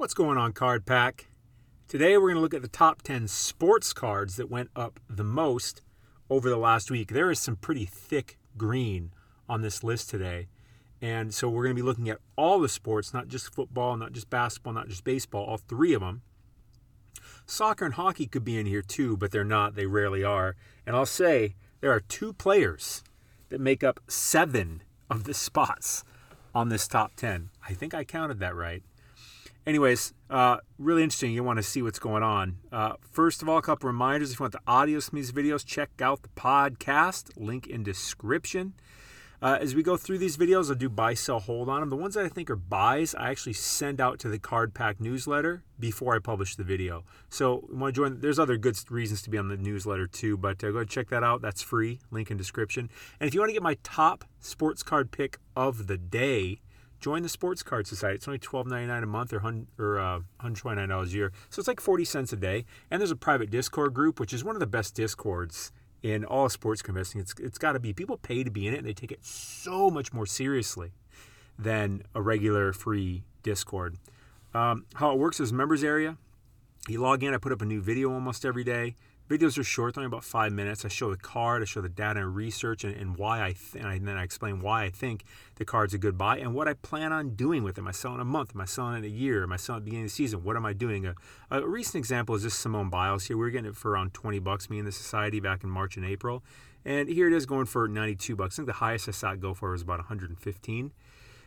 [0.00, 1.28] What's going on, Card Pack?
[1.86, 5.22] Today we're going to look at the top 10 sports cards that went up the
[5.22, 5.82] most
[6.30, 7.12] over the last week.
[7.12, 9.12] There is some pretty thick green
[9.46, 10.48] on this list today.
[11.02, 14.12] And so we're going to be looking at all the sports, not just football, not
[14.12, 16.22] just basketball, not just baseball, all three of them.
[17.44, 19.74] Soccer and hockey could be in here too, but they're not.
[19.74, 20.56] They rarely are.
[20.86, 23.04] And I'll say there are two players
[23.50, 26.04] that make up seven of the spots
[26.54, 27.50] on this top 10.
[27.68, 28.82] I think I counted that right
[29.66, 31.32] anyways, uh, really interesting.
[31.32, 32.58] You want to see what's going on.
[32.70, 34.32] Uh, first of all, a couple reminders.
[34.32, 37.30] If you want the audio from these videos, check out the podcast.
[37.36, 38.74] Link in description.
[39.42, 41.88] Uh, as we go through these videos, I'll do buy, sell, hold on them.
[41.88, 45.00] The ones that I think are buys, I actually send out to the Card Pack
[45.00, 47.04] newsletter before I publish the video.
[47.30, 48.20] So, you want to join?
[48.20, 51.24] There's other good reasons to be on the newsletter too, but uh, go check that
[51.24, 51.40] out.
[51.40, 52.00] That's free.
[52.10, 52.90] Link in description.
[53.18, 56.60] And if you want to get my top sports card pick of the day,
[57.00, 58.16] join the Sports Card Society.
[58.16, 59.42] It's only twelve ninety nine a month or
[59.78, 62.64] or uh, hundred twenty nine dollars a year, so it's like forty cents a day.
[62.90, 66.48] And there's a private Discord group, which is one of the best Discords in all
[66.48, 67.20] sports investing.
[67.20, 69.24] It's it's got to be people pay to be in it, and they take it
[69.24, 70.92] so much more seriously
[71.58, 73.96] than a regular free Discord.
[74.54, 76.16] Um, how it works is members area.
[76.88, 77.34] You log in.
[77.34, 78.96] I put up a new video almost every day.
[79.30, 80.84] Videos are short, only about five minutes.
[80.84, 83.80] I show the card, I show the data and research, and, and why I th-
[83.80, 85.22] and, then I explain why I think
[85.54, 87.80] the card's a good buy and what I plan on doing with it.
[87.80, 88.56] Am I selling a month?
[88.56, 89.44] Am I selling in a year?
[89.44, 90.42] Am I selling at the beginning of the season?
[90.42, 91.06] What am I doing?
[91.06, 91.14] A,
[91.52, 93.36] a recent example is this Simone Biles here.
[93.36, 95.96] We were getting it for around 20 bucks, me and the society, back in March
[95.96, 96.42] and April.
[96.84, 98.56] And here it is going for 92 bucks.
[98.56, 100.90] I think the highest I saw it go for was about 115.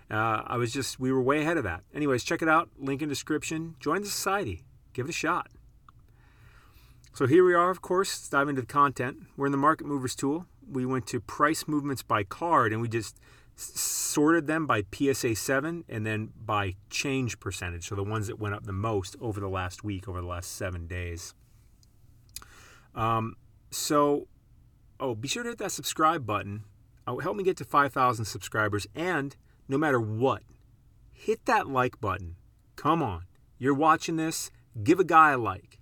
[0.10, 1.84] Uh, I was just, we were way ahead of that.
[1.94, 2.70] Anyways, check it out.
[2.80, 3.76] Link in description.
[3.82, 4.64] Join the society.
[4.94, 5.50] Give it a shot.
[7.16, 8.10] So here we are, of course.
[8.10, 9.18] Let's dive into the content.
[9.38, 10.48] We're in the Market Movers tool.
[10.68, 13.20] We went to price movements by card and we just
[13.56, 17.88] sorted them by PSA 7 and then by change percentage.
[17.88, 20.54] So the ones that went up the most over the last week, over the last
[20.54, 21.36] seven days.
[22.96, 23.36] Um,
[23.70, 24.28] so,
[25.00, 26.64] oh, be sure to hit that subscribe button.
[27.06, 28.88] Oh, help me get to 5,000 subscribers.
[28.96, 29.36] And
[29.68, 30.42] no matter what,
[31.12, 32.38] hit that like button.
[32.76, 33.26] Come on.
[33.60, 34.50] You're watching this.
[34.84, 35.78] Give a guy a like.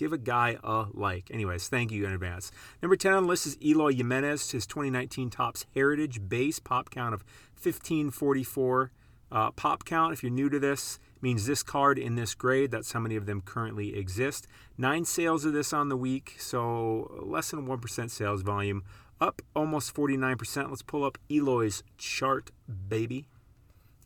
[0.00, 1.30] Give a guy a like.
[1.30, 2.50] Anyways, thank you in advance.
[2.80, 7.12] Number 10 on the list is Eloy Jimenez, his 2019 Topps Heritage base pop count
[7.12, 7.20] of
[7.62, 8.92] 1544.
[9.30, 12.70] Uh, pop count, if you're new to this, means this card in this grade.
[12.70, 14.46] That's how many of them currently exist.
[14.78, 18.82] Nine sales of this on the week, so less than 1% sales volume.
[19.20, 20.70] Up almost 49%.
[20.70, 22.50] Let's pull up Eloy's chart,
[22.88, 23.26] baby.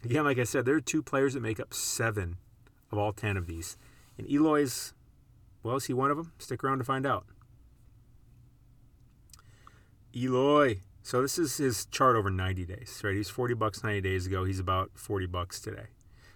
[0.02, 2.38] Again, like I said, there are two players that make up seven
[2.90, 3.76] of all 10 of these.
[4.18, 4.92] And Eloy's
[5.64, 6.32] well, is he one of them?
[6.38, 7.26] Stick around to find out.
[10.14, 10.78] Eloy.
[11.02, 13.14] So this is his chart over 90 days, right?
[13.14, 14.44] He's 40 bucks 90 days ago.
[14.44, 15.88] He's about 40 bucks today.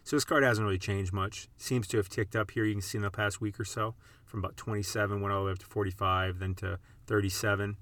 [0.02, 1.48] So this card hasn't really changed much.
[1.56, 2.64] Seems to have ticked up here.
[2.64, 3.94] You can see in the past week or so
[4.24, 7.76] from about 27, went all the way up to 45, then to 37.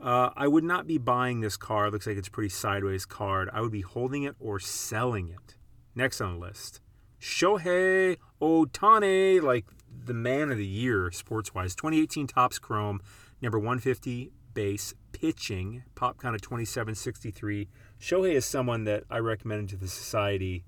[0.00, 1.92] Uh, I would not be buying this card.
[1.92, 3.48] Looks like it's pretty sideways card.
[3.52, 5.56] I would be holding it or selling it.
[5.94, 6.80] Next on the list,
[7.20, 9.42] Shohei Ohtani.
[9.42, 9.64] like
[10.06, 11.74] the man of the year sports wise.
[11.74, 13.00] 2018 Topps Chrome,
[13.42, 17.68] number 150 base, pitching, pop count of 2763.
[18.00, 20.64] Shohei is someone that I recommended to the society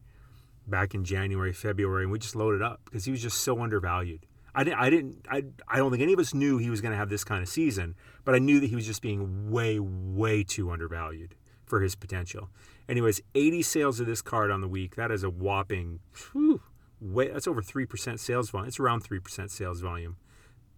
[0.66, 4.26] back in January, February, and we just loaded up because he was just so undervalued.
[4.54, 6.92] I didn't, I didn't, I, I don't think any of us knew he was going
[6.92, 7.94] to have this kind of season,
[8.24, 11.34] but I knew that he was just being way, way too undervalued
[11.64, 12.50] for his potential.
[12.88, 14.96] Anyways, 80 sales of this card on the week.
[14.96, 16.00] That is a whopping,
[16.32, 16.62] whew,
[17.00, 18.68] way that's over 3% sales volume.
[18.68, 20.16] It's around 3% sales volume.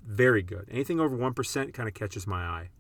[0.06, 0.68] Very good.
[0.70, 2.70] Anything over 1% kind of catches my eye.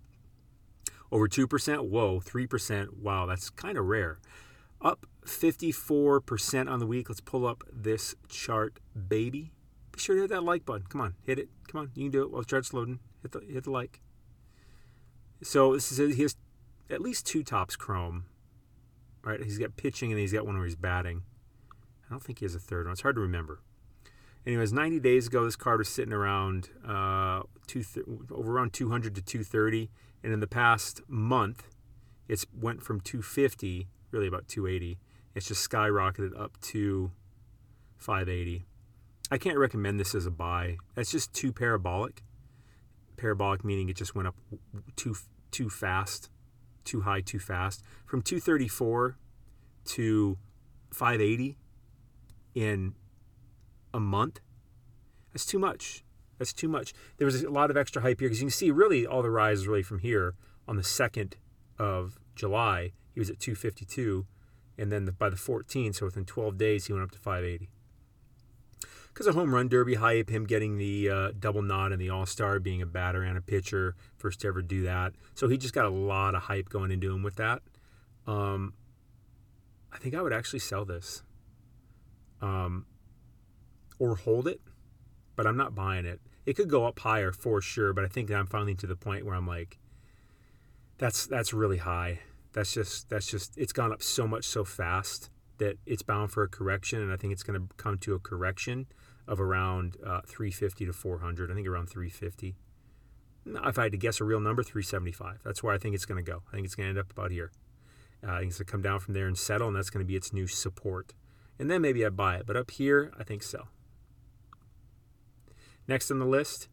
[1.12, 4.18] Over 2%, whoa, 3%, wow, that's kind of rare.
[4.80, 7.08] Up 54% on the week.
[7.08, 8.78] Let's pull up this chart,
[9.08, 9.52] baby.
[9.92, 10.86] Be sure to hit that like button.
[10.88, 11.48] Come on, hit it.
[11.68, 13.00] Come on, you can do it while the chart's loading.
[13.22, 14.00] Hit the, hit the like.
[15.42, 16.36] So this is he has
[16.88, 18.24] at least two Topps Chrome.
[19.22, 21.22] Right, he's got pitching and he's got one where he's batting.
[22.10, 22.92] I don't think he has a third one.
[22.92, 23.60] It's hard to remember.
[24.44, 29.14] Anyways, 90 days ago, this card was sitting around uh, two th- over around 200
[29.14, 29.90] to 230,
[30.24, 31.68] and in the past month,
[32.26, 34.98] it's went from 250, really about 280.
[35.34, 37.12] It's just skyrocketed up to
[37.98, 38.64] 580.
[39.30, 40.78] I can't recommend this as a buy.
[40.94, 42.22] That's just too parabolic.
[43.16, 44.34] Parabolic meaning it just went up
[44.96, 45.14] too
[45.52, 46.30] too fast,
[46.84, 47.82] too high, too fast.
[48.06, 49.16] From 234
[49.84, 50.38] to
[50.92, 51.56] 580
[52.54, 52.94] in
[53.92, 54.40] a month.
[55.32, 56.04] That's too much.
[56.38, 56.94] That's too much.
[57.18, 59.30] There was a lot of extra hype here because you can see really all the
[59.30, 60.34] rise is really from here
[60.66, 61.34] on the 2nd
[61.78, 62.92] of July.
[63.12, 64.26] He was at 252.
[64.78, 67.68] And then by the 14th, so within 12 days, he went up to 580.
[69.12, 72.24] because of home run derby hype, him getting the uh, double nod and the All
[72.24, 75.12] Star, being a batter and a pitcher, first to ever do that.
[75.34, 77.60] So he just got a lot of hype going into him with that.
[78.26, 78.72] Um,
[79.92, 81.22] I think I would actually sell this,
[82.40, 82.86] um,
[83.98, 84.60] or hold it,
[85.36, 86.20] but I'm not buying it.
[86.46, 89.24] It could go up higher for sure, but I think I'm finally to the point
[89.24, 89.78] where I'm like,
[90.98, 92.20] that's that's really high.
[92.52, 96.42] That's just that's just it's gone up so much so fast that it's bound for
[96.42, 98.86] a correction, and I think it's going to come to a correction
[99.28, 101.50] of around uh, 350 to 400.
[101.50, 102.56] I think around 350.
[103.46, 105.40] If I had to guess a real number, 375.
[105.44, 106.42] That's where I think it's going to go.
[106.48, 107.52] I think it's going to end up about here.
[108.26, 110.04] Uh, I think it's going to come down from there and settle, and that's going
[110.04, 111.14] to be its new support.
[111.60, 112.46] And then maybe I buy it.
[112.46, 113.68] But up here, I think sell.
[115.86, 116.68] Next on the list,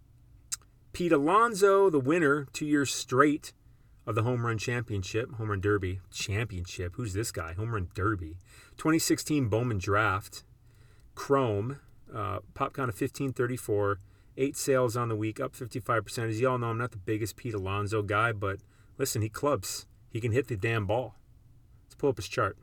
[0.94, 3.52] Pete Alonso, the winner two years straight
[4.06, 6.96] of the home run championship, home run derby championship.
[6.96, 7.52] Who's this guy?
[7.54, 8.38] Home run derby.
[8.78, 10.46] 2016 Bowman draft.
[11.16, 11.80] Chrome,
[12.14, 14.00] uh, pop count of 1534,
[14.38, 16.30] eight sales on the week, up 55%.
[16.30, 18.60] As you all know, I'm not the biggest Pete Alonso guy, but
[18.98, 19.86] listen, he clubs.
[20.10, 21.16] He can hit the damn ball.
[21.84, 22.58] Let's pull up his chart.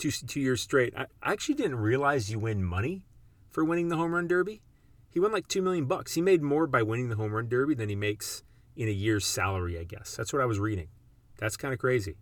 [0.00, 0.94] Two, two years straight.
[0.96, 3.02] I, I actually didn't realize you win money
[3.50, 4.62] for winning the home run derby.
[5.10, 6.14] He won like two million bucks.
[6.14, 8.42] He made more by winning the home run derby than he makes
[8.76, 10.16] in a year's salary, I guess.
[10.16, 10.88] That's what I was reading.
[11.36, 12.16] That's kind of crazy.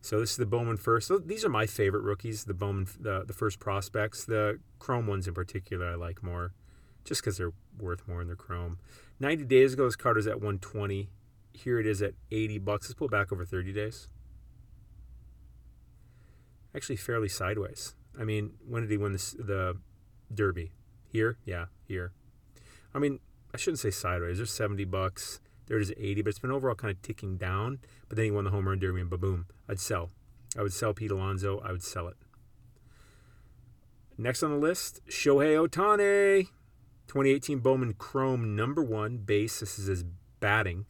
[0.00, 1.08] So this is the Bowman first.
[1.08, 4.24] So these are my favorite rookies, the Bowman, the, the first prospects.
[4.24, 6.52] The Chrome ones in particular, I like more,
[7.04, 8.78] just because they're worth more in their Chrome.
[9.20, 11.10] 90 days ago, this card was at 120.
[11.52, 12.88] Here it is at 80 bucks.
[12.88, 14.08] Let's pull back over 30 days.
[16.74, 17.94] Actually, fairly sideways.
[18.18, 19.76] I mean, when did he win the
[20.32, 20.72] Derby?
[21.06, 21.38] Here?
[21.44, 22.12] Yeah, here.
[22.94, 23.20] I mean,
[23.52, 24.38] I shouldn't say sideways.
[24.38, 25.40] There's 70 bucks.
[25.66, 27.78] There it is 80, but it's been overall kind of ticking down.
[28.08, 30.10] But then he won the home run derby and boom, I'd sell.
[30.58, 31.60] I would sell Pete Alonso.
[31.60, 32.16] I would sell it.
[34.16, 36.48] Next on the list, Shohei Ohtani.
[37.06, 39.60] 2018 Bowman Chrome number one base.
[39.60, 40.04] This is his
[40.40, 40.86] batting.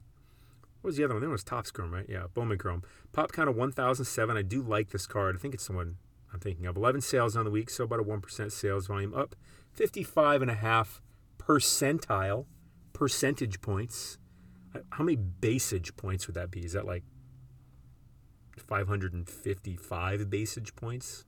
[0.84, 1.22] What was the other one?
[1.22, 2.04] That one was Topps right?
[2.06, 2.82] Yeah, Bowman Chrome.
[3.12, 4.36] Pop count of 1007.
[4.36, 5.34] I do like this card.
[5.34, 5.96] I think it's the one
[6.30, 6.76] I'm thinking of.
[6.76, 9.34] 11 sales on the week, so about a 1% sales volume up.
[9.74, 11.00] 55.5
[11.38, 12.44] percentile
[12.92, 14.18] percentage points
[14.90, 16.64] how many basage points would that be?
[16.64, 17.04] Is that like
[18.56, 21.24] 555 basage points?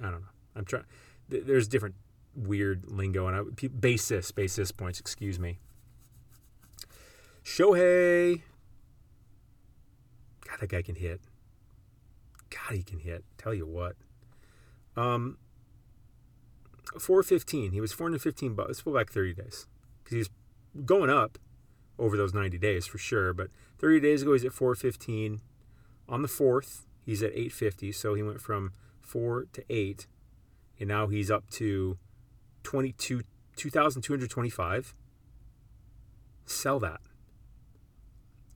[0.00, 0.28] I don't know.
[0.56, 0.84] I'm trying.
[1.28, 1.94] There's different
[2.34, 5.00] weird lingo and I, basis basis points.
[5.00, 5.58] Excuse me.
[7.48, 8.42] Shohei.
[10.46, 11.22] God, that guy can hit.
[12.50, 13.24] God, he can hit.
[13.38, 13.96] Tell you what.
[14.96, 15.38] Um,
[16.98, 17.72] 415.
[17.72, 18.68] He was 415 bucks.
[18.68, 19.66] Let's pull back 30 days
[20.04, 20.30] because he's
[20.84, 21.38] going up
[21.98, 23.32] over those 90 days for sure.
[23.32, 23.48] But
[23.78, 25.40] 30 days ago, he's at 415.
[26.06, 27.92] On the 4th, he's at 850.
[27.92, 30.06] So he went from 4 to 8.
[30.78, 31.96] And now he's up to
[32.62, 33.22] 22,
[33.56, 34.94] 2,225.
[36.44, 37.00] Sell that.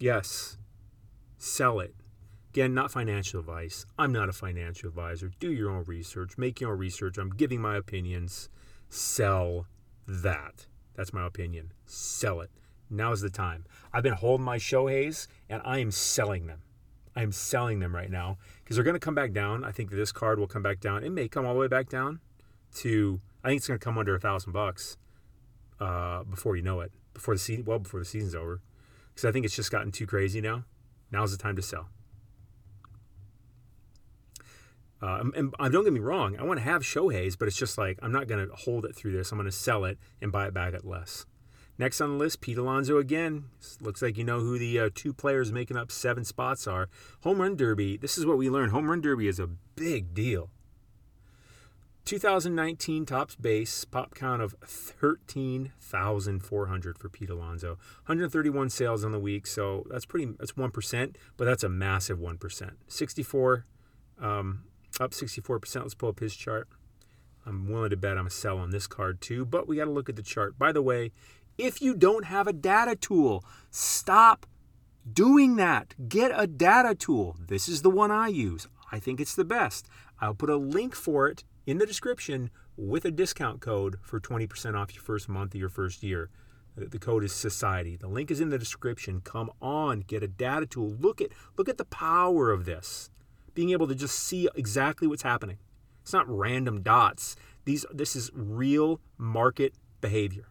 [0.02, 0.58] Yes,
[1.38, 1.94] sell it.
[2.50, 3.86] Again, not financial advice.
[3.96, 5.30] I'm not a financial advisor.
[5.38, 6.36] Do your own research.
[6.36, 7.18] Make your own research.
[7.18, 8.48] I'm giving my opinions.
[8.88, 9.68] Sell
[10.08, 10.66] that.
[10.96, 11.72] That's my opinion.
[11.86, 12.50] Sell it.
[12.90, 13.64] Now is the time.
[13.92, 16.62] I've been holding my Shoheis and I am selling them.
[17.14, 19.62] I am selling them right now because they're going to come back down.
[19.62, 21.04] I think this card will come back down.
[21.04, 22.18] It may come all the way back down
[22.78, 24.96] to, I think it's going to come under a thousand bucks
[25.78, 28.62] uh, before you know it, before the season, well, before the season's over.
[29.14, 30.64] Because I think it's just gotten too crazy now.
[31.10, 31.88] Now's the time to sell.
[35.02, 37.76] Uh, and, and don't get me wrong, I want to have Shohei's, but it's just
[37.76, 39.32] like I'm not going to hold it through this.
[39.32, 41.26] I'm going to sell it and buy it back at less.
[41.76, 43.46] Next on the list, Pete Alonso again.
[43.80, 46.88] Looks like you know who the uh, two players making up seven spots are.
[47.22, 47.96] Home Run Derby.
[47.96, 48.70] This is what we learned.
[48.70, 50.50] Home Run Derby is a big deal.
[52.04, 57.78] 2019 Topps base pop count of 13,400 for Pete Alonso.
[58.06, 60.26] 131 sales on the week, so that's pretty.
[60.38, 62.72] That's one percent, but that's a massive one percent.
[62.88, 63.66] 64,
[64.20, 64.64] um,
[65.00, 65.84] up 64 percent.
[65.84, 66.68] Let's pull up his chart.
[67.46, 69.90] I'm willing to bet I'm a sell on this card too, but we got to
[69.90, 70.58] look at the chart.
[70.58, 71.12] By the way,
[71.58, 73.44] if you don't have a data tool.
[73.70, 74.46] Stop
[75.10, 75.94] doing that.
[76.08, 77.36] Get a data tool.
[77.48, 78.68] This is the one I use.
[78.90, 79.88] I think it's the best.
[80.20, 84.74] I'll put a link for it in the description with a discount code for 20%
[84.74, 86.30] off your first month of your first year.
[86.74, 87.96] The code is society.
[87.96, 89.20] The link is in the description.
[89.20, 90.96] Come on, get a data tool.
[90.98, 91.28] Look at
[91.58, 93.10] look at the power of this.
[93.52, 95.58] Being able to just see exactly what's happening.
[96.00, 97.36] It's not random dots.
[97.66, 100.48] These this is real market behavior.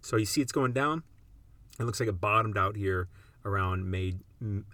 [0.00, 1.02] So you see it's going down.
[1.80, 3.08] It looks like it bottomed out here
[3.44, 4.14] around May,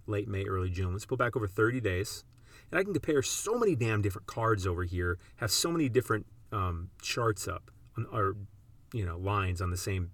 [0.07, 0.93] late May, early June.
[0.93, 2.25] Let's pull back over 30 days.
[2.71, 6.27] And I can compare so many damn different cards over here, have so many different
[6.53, 8.37] um, charts up on, or
[8.93, 10.11] you know lines on the same.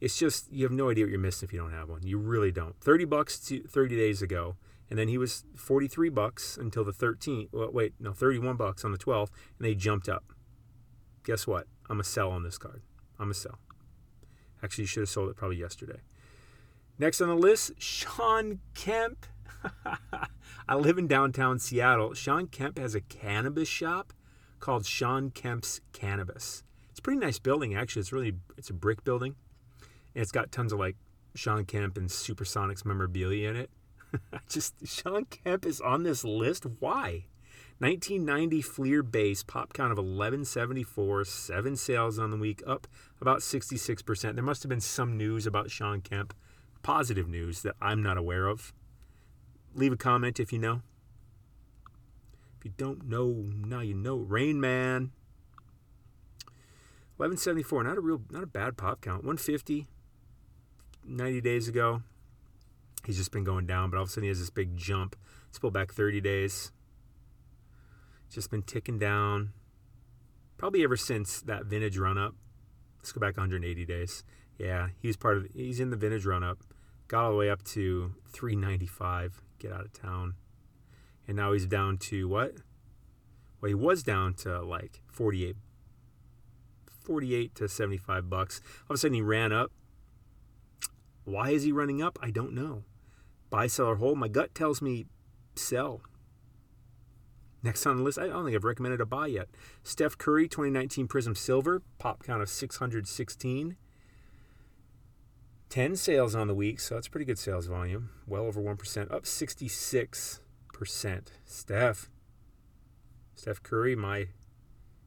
[0.00, 2.02] It's just you have no idea what you're missing if you don't have one.
[2.04, 2.78] You really don't.
[2.80, 4.56] Thirty bucks to thirty days ago,
[4.90, 7.48] and then he was forty three bucks until the 13th.
[7.52, 10.32] Well, wait, no, thirty one bucks on the 12th, and they jumped up.
[11.24, 11.66] Guess what?
[11.88, 12.82] I'm a sell on this card.
[13.18, 13.58] I'm a sell.
[14.62, 16.00] Actually, you should have sold it probably yesterday.
[16.98, 19.26] Next on the list, Sean Kemp.
[20.68, 22.14] I live in downtown Seattle.
[22.14, 24.12] Sean Kemp has a cannabis shop
[24.60, 26.62] called Sean Kemp's Cannabis.
[26.90, 28.00] It's a pretty nice building actually.
[28.00, 29.34] It's really it's a brick building.
[30.14, 30.96] And it's got tons of like
[31.34, 33.70] Sean Kemp and Supersonics memorabilia in it.
[34.48, 36.64] Just Sean Kemp is on this list.
[36.78, 37.26] Why?
[37.78, 42.86] 1990 Fleer base, pop count of 1174, seven sales on the week, up
[43.20, 44.34] about 66%.
[44.34, 46.32] There must have been some news about Sean Kemp,
[46.82, 48.72] positive news that I'm not aware of.
[49.74, 50.82] Leave a comment if you know.
[52.58, 54.16] If you don't know, now you know.
[54.16, 55.10] Rain Man.
[57.16, 59.18] 1174, not a real, not a bad pop count.
[59.18, 59.86] 150,
[61.04, 62.02] 90 days ago.
[63.04, 65.14] He's just been going down, but all of a sudden he has this big jump.
[65.46, 66.72] Let's pull back 30 days.
[68.30, 69.52] Just been ticking down.
[70.56, 72.34] Probably ever since that vintage run up.
[72.98, 74.24] Let's go back 180 days.
[74.58, 75.46] Yeah, he's part of.
[75.54, 76.58] He's in the vintage run up.
[77.08, 79.42] Got all the way up to 395.
[79.58, 80.34] Get out of town.
[81.26, 82.56] And now he's down to what?
[83.60, 85.56] Well, he was down to like 48
[87.04, 88.60] 48 to 75 bucks.
[88.88, 89.70] All of a sudden he ran up.
[91.24, 92.18] Why is he running up?
[92.22, 92.84] I don't know.
[93.50, 94.18] Buy, sell, or hold.
[94.18, 95.06] My gut tells me
[95.54, 96.00] sell.
[97.62, 99.48] Next on the list, I don't think I've recommended a buy yet.
[99.82, 103.76] Steph Curry 2019 Prizm Silver, pop count of 616.
[105.74, 108.10] 10 sales on the week, so that's pretty good sales volume.
[108.28, 110.40] Well over 1%, up 66%.
[111.44, 112.10] Steph.
[113.34, 114.28] Steph Curry, my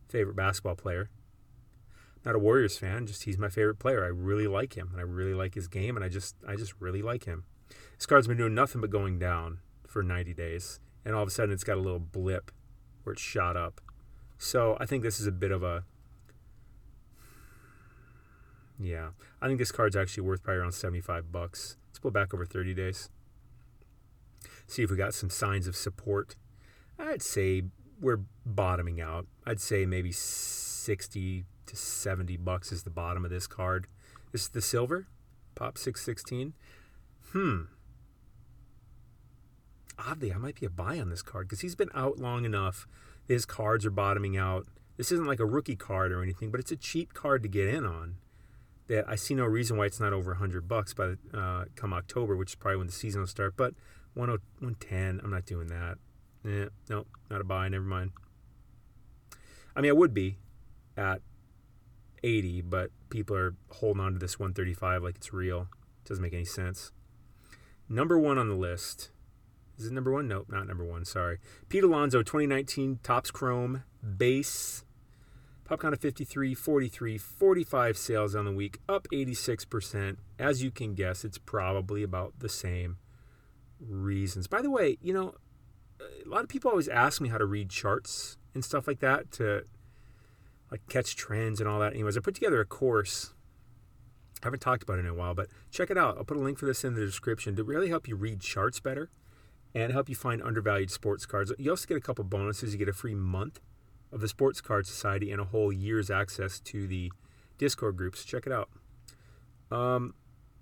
[0.10, 1.10] favorite basketball player.
[2.26, 4.04] Not a Warriors fan, just he's my favorite player.
[4.04, 6.74] I really like him and I really like his game and I just I just
[6.82, 7.46] really like him.
[7.98, 11.32] This card's been doing nothing but going down for 90 days and all of a
[11.32, 12.52] sudden it's got a little blip
[13.04, 13.80] where it shot up.
[14.38, 15.86] So I think this is a bit of a
[18.80, 19.10] yeah.
[19.42, 21.78] I think this card's actually worth probably around 75 bucks.
[21.90, 23.10] Let's pull back over 30 days.
[24.68, 26.36] See if we got some signs of support.
[27.00, 27.64] I'd say
[28.00, 29.28] we're bottoming out.
[29.46, 33.88] I'd say maybe 60 to 70 bucks is the bottom of this card.
[34.32, 35.08] This is the silver,
[35.56, 36.54] pop 616.
[37.32, 37.64] Hmm
[39.98, 42.88] oddly, I might be a buy on this card because he's been out long enough.
[43.28, 44.68] His cards are bottoming out.
[44.96, 47.68] This isn't like a rookie card or anything, but it's a cheap card to get
[47.68, 48.16] in on.
[48.88, 52.36] That I see no reason why it's not over 100 bucks by uh, come October,
[52.36, 53.56] which is probably when the season will start.
[53.58, 53.74] But
[54.14, 55.98] 110, I'm not doing that.
[56.46, 57.68] Eh, no, not a buy.
[57.68, 58.12] Never mind.
[59.76, 60.38] I mean, I would be
[60.96, 61.22] at
[62.24, 65.68] 80, but people are holding on to this 135 like it's real.
[66.06, 66.92] Doesn't make any sense.
[67.90, 69.12] Number one on the list
[69.78, 70.28] is it number one?
[70.28, 71.06] Nope, not number one.
[71.06, 71.38] Sorry.
[71.70, 73.84] Pete Alonso, 2019 Topps Chrome
[74.18, 74.84] base.
[75.68, 80.16] Pop count of 53, 43, 45 sales on the week, up 86%.
[80.40, 82.96] As you can guess, it's probably about the same
[83.82, 84.48] reasons.
[84.48, 85.36] By the way, you know,
[86.00, 89.30] a lot of people always ask me how to read charts and stuff like that
[89.34, 89.66] to
[90.72, 91.94] like catch trends and all that.
[91.94, 93.34] Anyways, I put together a course.
[94.42, 96.18] I haven't talked about it in a while, but check it out.
[96.18, 98.80] I'll put a link for this in the description to really help you read charts
[98.80, 99.10] better
[99.76, 101.52] and help you find undervalued sports cards.
[101.58, 102.72] You also get a couple bonuses.
[102.72, 103.60] You get a free month
[104.12, 107.12] of the Sports Card Society and a whole year's access to the
[107.58, 108.24] Discord groups.
[108.24, 108.70] Check it out.
[109.72, 110.14] Um,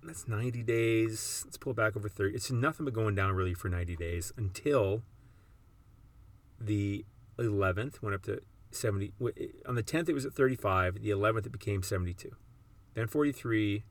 [0.04, 1.44] that's 90 days.
[1.46, 2.36] Let's pull back over 30.
[2.36, 5.04] It's nothing but going down really for 90 days until
[6.60, 7.06] the
[7.38, 9.14] 11th went up to 70.
[9.68, 11.02] On the 10th, it was at 35.
[11.02, 12.32] The 11th, it became 72.
[12.94, 13.84] Then 43,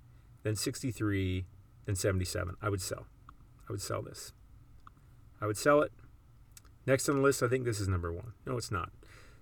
[0.42, 1.46] then 63,
[1.84, 2.56] then 77.
[2.62, 3.06] I would sell.
[3.68, 4.32] I would sell this.
[5.40, 5.92] I would sell it.
[6.86, 8.32] Next on the list, I think this is number one.
[8.46, 8.90] No, it's not.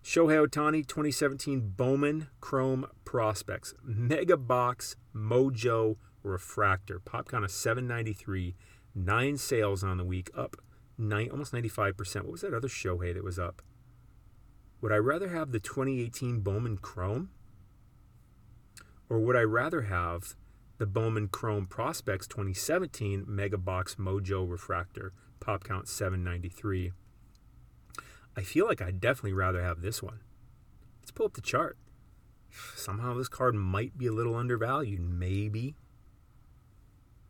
[0.02, 6.98] Shohei Ohtani 2017 Bowman Chrome Prospects Mega Box Mojo Refractor.
[6.98, 8.56] Pop count of 793.
[8.94, 10.56] Nine sales on the week, up
[10.98, 12.16] nine, almost 95%.
[12.22, 13.62] What was that other Shohei that was up?
[14.80, 17.30] Would I rather have the 2018 Bowman Chrome?
[19.08, 20.34] Or would I rather have
[20.78, 25.12] the Bowman Chrome Prospects 2017 Mega Box Mojo Refractor?
[25.42, 26.92] pop count 793.
[28.36, 30.20] I feel like I'd definitely rather have this one.
[31.00, 31.76] Let's pull up the chart.
[32.76, 35.74] Somehow this card might be a little undervalued, maybe.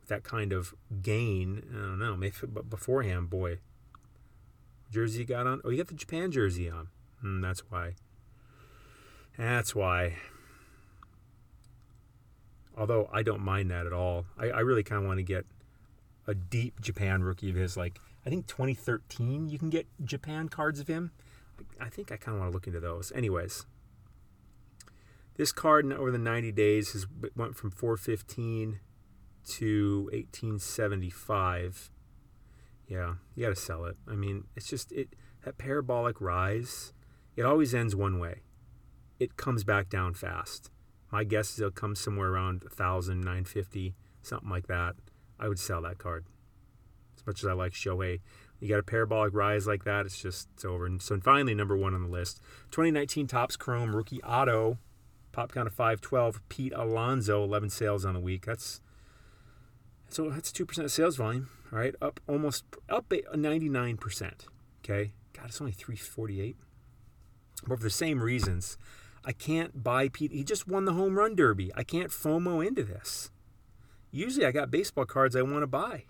[0.08, 2.16] That kind of gain, I don't know.
[2.16, 3.58] Maybe, but beforehand, boy,
[4.90, 5.60] jersey you got on.
[5.64, 6.88] Oh, you got the Japan jersey on.
[7.24, 7.94] Mm, that's why.
[9.38, 10.16] That's why.
[12.76, 14.26] Although I don't mind that at all.
[14.36, 15.46] I, I really kind of want to get
[16.26, 17.76] a deep Japan rookie of his.
[17.76, 21.10] Like, I think 2013 you can get Japan cards of him.
[21.80, 23.12] I think I kind of want to look into those.
[23.14, 23.66] Anyways,
[25.36, 28.80] this card over the 90 days has went from 415
[29.48, 31.90] to 1875.
[32.88, 33.96] Yeah, you got to sell it.
[34.08, 35.14] I mean, it's just it
[35.44, 36.92] that parabolic rise.
[37.36, 38.42] It always ends one way.
[39.18, 40.70] It comes back down fast.
[41.10, 44.94] My guess is it'll come somewhere around 1,000, 950, something like that.
[45.42, 46.24] I would sell that card.
[47.16, 48.20] As much as I like Shohei,
[48.60, 50.86] you got a parabolic rise like that, it's just it's over.
[50.86, 54.78] And so finally, number one on the list, 2019 Topps Chrome Rookie Auto,
[55.32, 56.48] pop count of 512.
[56.48, 58.46] Pete Alonso, 11 sales on the week.
[58.46, 58.80] That's
[60.08, 61.48] so that's two percent sales volume.
[61.72, 64.46] All right, up almost up 99 percent.
[64.84, 66.56] Okay, God, it's only 348.
[67.66, 68.78] But for the same reasons,
[69.24, 70.30] I can't buy Pete.
[70.30, 71.72] He just won the home run derby.
[71.74, 73.30] I can't FOMO into this.
[74.12, 76.04] Usually, I got baseball cards I want to buy.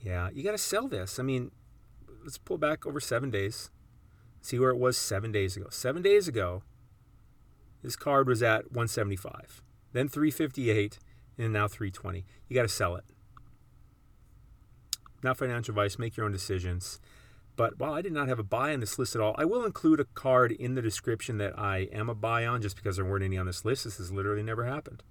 [0.00, 1.18] Yeah, you got to sell this.
[1.18, 1.50] I mean,
[2.22, 3.70] let's pull back over seven days.
[4.40, 5.66] See where it was seven days ago.
[5.70, 6.62] Seven days ago,
[7.82, 9.62] this card was at 175,
[9.92, 10.98] then 358,
[11.36, 12.24] and now 320.
[12.48, 13.04] You got to sell it.
[15.22, 15.98] Not financial advice.
[15.98, 17.00] Make your own decisions.
[17.56, 19.66] But while I did not have a buy on this list at all, I will
[19.66, 23.04] include a card in the description that I am a buy on just because there
[23.04, 23.84] weren't any on this list.
[23.84, 25.02] This has literally never happened.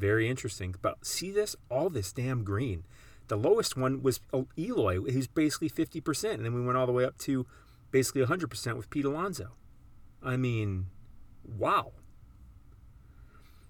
[0.00, 0.74] Very interesting.
[0.80, 1.54] But see this?
[1.68, 2.84] All this damn green.
[3.28, 4.20] The lowest one was
[4.58, 6.34] Eloy, who's basically 50%.
[6.34, 7.46] And then we went all the way up to
[7.90, 9.50] basically 100% with Pete Alonso.
[10.22, 10.86] I mean,
[11.44, 11.92] wow.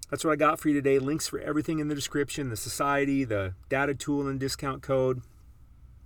[0.09, 0.99] That's what I got for you today.
[0.99, 5.21] Links for everything in the description the society, the data tool and discount code,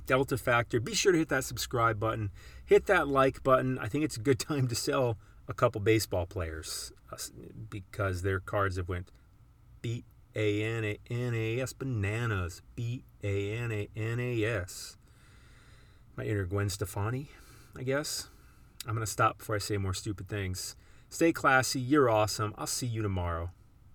[0.05, 0.79] Delta Factor.
[0.79, 2.31] Be sure to hit that subscribe button,
[2.65, 3.77] hit that like button.
[3.79, 5.17] I think it's a good time to sell
[5.47, 7.17] a couple baseball players uh,
[7.69, 9.11] because their cards have went
[9.81, 10.03] beat
[10.35, 12.61] a N A N A S bananas.
[12.75, 14.97] B A N A N A S.
[16.15, 17.29] My inner Gwen Stefani,
[17.77, 18.29] I guess.
[18.87, 20.75] I'm going to stop before I say more stupid things.
[21.09, 21.79] Stay classy.
[21.79, 22.53] You're awesome.
[22.57, 23.51] I'll see you tomorrow.